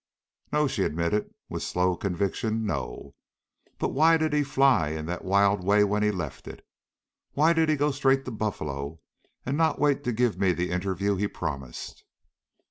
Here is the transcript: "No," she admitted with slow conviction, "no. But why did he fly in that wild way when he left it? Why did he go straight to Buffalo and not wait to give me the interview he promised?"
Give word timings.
"No," 0.51 0.65
she 0.67 0.81
admitted 0.81 1.29
with 1.47 1.61
slow 1.61 1.95
conviction, 1.95 2.65
"no. 2.65 3.13
But 3.77 3.89
why 3.89 4.17
did 4.17 4.33
he 4.33 4.41
fly 4.43 4.87
in 4.89 5.05
that 5.05 5.23
wild 5.23 5.63
way 5.63 5.83
when 5.83 6.01
he 6.01 6.09
left 6.09 6.47
it? 6.47 6.65
Why 7.33 7.53
did 7.53 7.69
he 7.69 7.75
go 7.75 7.91
straight 7.91 8.25
to 8.25 8.31
Buffalo 8.31 8.99
and 9.45 9.55
not 9.55 9.77
wait 9.77 10.03
to 10.05 10.11
give 10.11 10.39
me 10.39 10.53
the 10.53 10.71
interview 10.71 11.17
he 11.17 11.27
promised?" 11.27 12.03